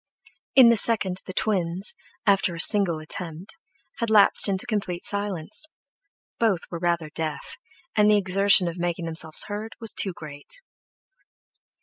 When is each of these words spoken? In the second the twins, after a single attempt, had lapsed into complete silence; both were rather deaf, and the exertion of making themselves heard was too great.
In 0.55 0.69
the 0.69 0.75
second 0.75 1.21
the 1.27 1.31
twins, 1.33 1.93
after 2.25 2.55
a 2.55 2.59
single 2.59 2.97
attempt, 2.97 3.55
had 3.99 4.09
lapsed 4.09 4.49
into 4.49 4.65
complete 4.65 5.03
silence; 5.03 5.67
both 6.39 6.61
were 6.71 6.79
rather 6.79 7.11
deaf, 7.11 7.53
and 7.95 8.09
the 8.09 8.17
exertion 8.17 8.67
of 8.67 8.79
making 8.79 9.05
themselves 9.05 9.43
heard 9.43 9.75
was 9.79 9.93
too 9.93 10.13
great. 10.13 10.55